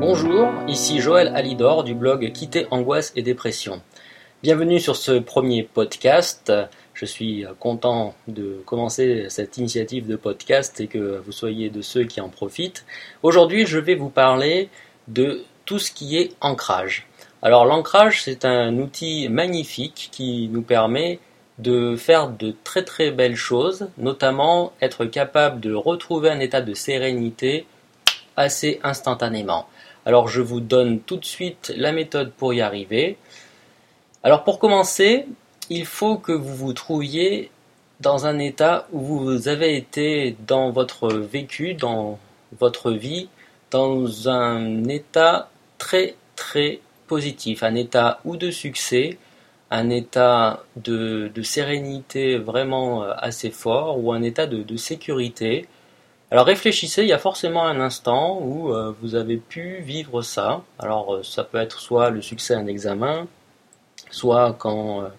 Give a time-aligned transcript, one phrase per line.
[0.00, 3.82] Bonjour, ici Joël Alidor du blog Quitter Angoisse et Dépression.
[4.44, 6.52] Bienvenue sur ce premier podcast.
[6.94, 12.04] Je suis content de commencer cette initiative de podcast et que vous soyez de ceux
[12.04, 12.86] qui en profitent.
[13.24, 14.68] Aujourd'hui, je vais vous parler
[15.08, 17.08] de tout ce qui est ancrage.
[17.42, 21.18] Alors l'ancrage, c'est un outil magnifique qui nous permet
[21.58, 26.72] de faire de très très belles choses, notamment être capable de retrouver un état de
[26.72, 27.66] sérénité
[28.36, 29.66] assez instantanément.
[30.08, 33.18] Alors je vous donne tout de suite la méthode pour y arriver.
[34.22, 35.26] Alors pour commencer,
[35.68, 37.50] il faut que vous vous trouviez
[38.00, 42.18] dans un état où vous avez été dans votre vécu, dans
[42.58, 43.28] votre vie,
[43.70, 49.18] dans un état très très positif, un état ou de succès,
[49.70, 55.68] un état de, sérénité vraiment euh, assez fort ou un état de, sécurité.
[56.30, 60.62] Alors réfléchissez, il y a forcément un instant où euh, vous avez pu vivre ça.
[60.78, 63.26] Alors euh, ça peut être soit le succès à un examen,
[64.10, 65.10] soit quand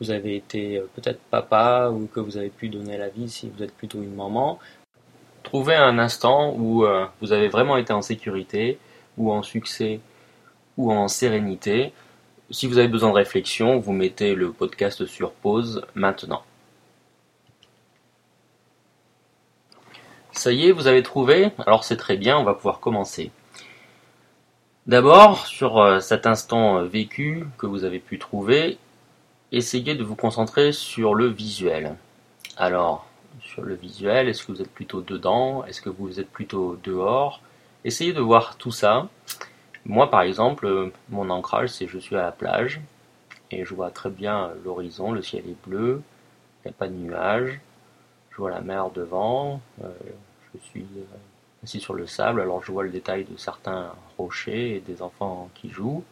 [0.00, 3.62] vous avez été peut-être papa ou que vous avez pu donner la vie si vous
[3.62, 4.58] êtes plutôt une maman.
[5.42, 6.86] Trouvez un instant où
[7.20, 8.78] vous avez vraiment été en sécurité
[9.18, 10.00] ou en succès
[10.76, 11.92] ou en sérénité.
[12.50, 16.42] Si vous avez besoin de réflexion, vous mettez le podcast sur pause maintenant.
[20.36, 23.30] Ça y est, vous avez trouvé Alors c'est très bien, on va pouvoir commencer.
[24.86, 28.78] D'abord, sur euh, cet instant euh, vécu que vous avez pu trouver,
[29.50, 31.96] essayez de vous concentrer sur le visuel.
[32.56, 33.06] Alors,
[33.40, 35.64] sur le visuel, est-ce que vous êtes plutôt dedans?
[35.64, 37.40] Est-ce que vous êtes plutôt dehors?
[37.84, 39.08] Essayez de voir tout ça
[39.88, 42.80] moi, par exemple, euh, mon ancrage, c'est je suis à la plage
[43.52, 46.02] et je vois très bien l'horizon, le ciel est bleu,
[46.64, 47.60] il n'y a pas de nuages,
[48.32, 49.60] je vois la mer devant,
[50.70, 51.04] suis euh,
[51.64, 55.50] assis sur le sable, alors je vois le détail de certains rochers et des enfants
[55.54, 56.04] qui jouent.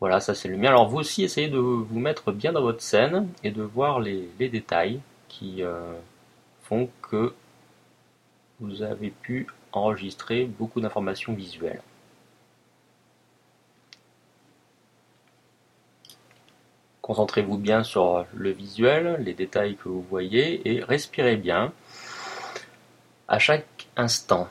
[0.00, 0.68] Voilà, ça c'est le mien.
[0.70, 4.28] Alors vous aussi, essayez de vous mettre bien dans votre scène et de voir les,
[4.38, 5.62] détails qui
[6.62, 7.32] font que
[8.60, 11.82] vous avez pu enregistrer beaucoup d'informations visuelles.
[17.04, 21.70] Concentrez-vous bien sur le visuel, les détails que vous voyez et respirez bien
[23.34, 24.48] à chaque instant.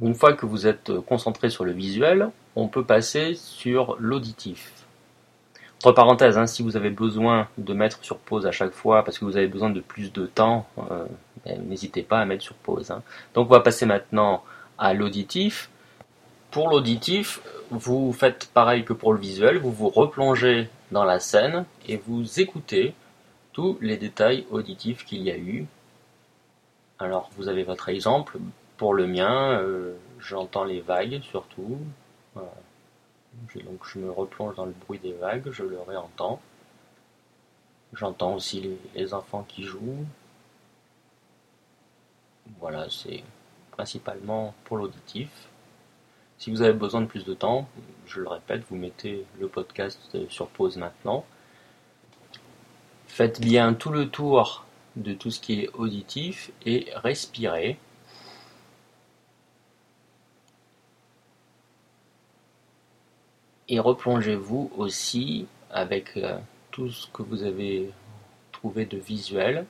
[0.00, 4.70] Une fois que vous êtes concentré sur le visuel, on peut passer sur l'auditif.
[5.82, 9.18] Entre parenthèses, hein, si vous avez besoin de mettre sur pause à chaque fois parce
[9.18, 11.04] que vous avez besoin de plus de temps, euh,
[11.44, 12.92] ben, n'hésitez pas à mettre sur pause.
[12.92, 13.02] Hein.
[13.34, 14.44] Donc on va passer maintenant
[14.78, 15.70] à l'auditif.
[16.52, 17.40] Pour l'auditif,
[17.70, 22.40] vous faites pareil que pour le visuel, vous vous replongez dans la scène et vous
[22.40, 22.94] écoutez
[23.54, 25.66] tous les détails auditifs qu'il y a eu.
[26.98, 28.38] Alors vous avez votre exemple,
[28.76, 31.78] pour le mien, euh, j'entends les vagues surtout.
[33.48, 36.40] je me replonge dans le bruit des vagues, je le réentends.
[37.94, 40.04] J'entends aussi les enfants qui jouent.
[42.58, 43.22] Voilà, c'est
[43.70, 45.30] principalement pour l'auditif.
[46.38, 47.68] Si vous avez besoin de plus de temps,
[48.06, 51.24] je le répète, vous mettez le podcast sur pause maintenant.
[53.14, 54.64] Faites bien tout le tour
[54.96, 57.78] de tout ce qui est auditif et respirez.
[63.68, 66.36] Et replongez-vous aussi avec euh,
[66.72, 67.92] tout ce que vous avez
[68.50, 69.64] trouvé de visuel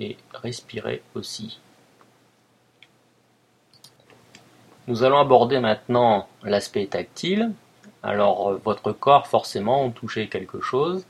[0.00, 1.60] et respirez aussi.
[4.88, 7.52] Nous allons aborder maintenant l'aspect tactile.
[8.02, 11.06] Alors euh, votre corps forcément touché quelque chose.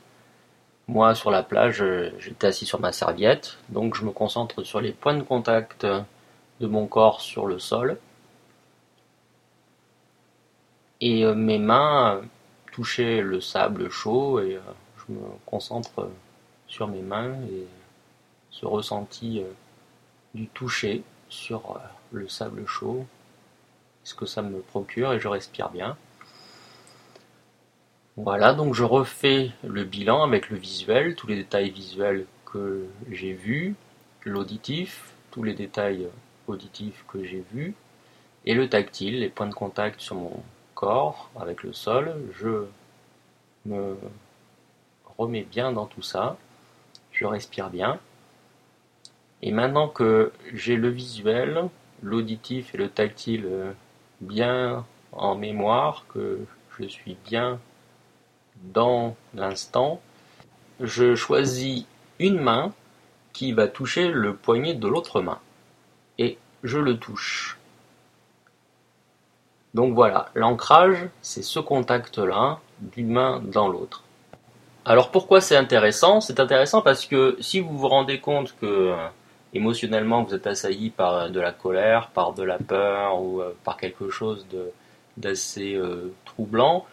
[0.89, 1.85] Moi sur la plage
[2.19, 5.87] j'étais assis sur ma serviette, donc je me concentre sur les points de contact
[6.61, 7.99] de mon corps sur le sol.
[11.01, 12.23] Et euh, mes mains
[12.73, 14.61] touchaient le sable chaud et euh,
[14.97, 16.11] je me concentre
[16.67, 17.67] sur mes mains et
[18.51, 19.43] ce ressenti
[20.35, 21.79] du toucher sur
[22.13, 23.07] le sable chaud
[24.05, 25.97] ce que ça me procure et je respire bien.
[28.21, 33.33] Voilà, donc je refais le bilan avec le visuel, tous les détails visuels que j'ai
[33.33, 33.77] vus,
[34.25, 36.09] l'auditif, tous les détails
[36.49, 37.77] auditifs que j'ai vus,
[38.45, 40.43] et le tactile, les points de contact sur mon
[40.75, 42.13] corps avec le sol.
[42.41, 42.65] Je
[43.67, 43.97] me
[45.17, 46.37] remets bien dans tout ça,
[47.13, 48.01] je respire bien.
[49.43, 51.69] Et maintenant que j'ai le visuel,
[52.03, 53.49] l'auditif et le tactile
[54.21, 56.41] bien en mémoire, que
[56.81, 57.61] je suis bien
[58.63, 60.01] dans l'instant,
[60.81, 61.85] je choisis
[62.19, 62.73] une main
[63.33, 65.39] qui va toucher le poignet de l'autre main.
[66.19, 67.59] Et je le touche.
[69.75, 74.03] Donc voilà, l'ancrage, c'est ce contact-là d'une main dans l'autre.
[74.85, 76.21] Alors pourquoi c'est intéressant?
[76.21, 78.95] C'est intéressant parce que si vous vous rendez compte que
[79.53, 83.77] émotionnellement vous êtes assailli par de la colère, par de la peur ou euh, par
[83.77, 84.47] quelque chose
[85.17, 86.87] d'assez euh, troublant,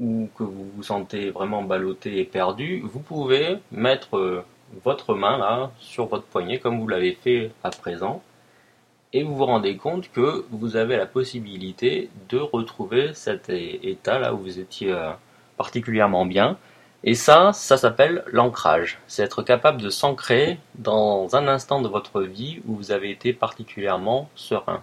[0.00, 4.44] ou que vous vous sentez vraiment ballotté et perdu, vous pouvez mettre euh,
[4.84, 8.22] votre main là sur votre poignet comme vous l'avez fait à présent
[9.12, 14.34] et vous vous rendez compte que vous avez la possibilité de retrouver cet état là
[14.34, 14.94] où vous étiez
[15.56, 16.58] particulièrement bien
[17.04, 18.98] et ça, ça s'appelle l'ancrage.
[19.06, 23.32] C'est être capable de s'ancrer dans un instant de votre vie où vous avez été
[23.32, 24.82] particulièrement serein.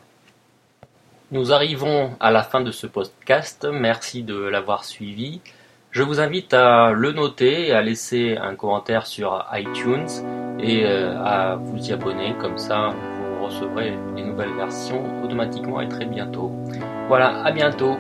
[1.32, 3.68] Nous arrivons à la fin de ce podcast.
[3.72, 5.42] Merci de l'avoir suivi.
[5.90, 10.08] Je vous invite à le noter, à laisser un commentaire sur iTunes
[10.60, 12.36] et euh, à vous y abonner.
[12.40, 16.52] Comme ça, vous recevrez les nouvelles versions automatiquement et très bientôt.
[17.08, 17.98] Voilà, à bientôt.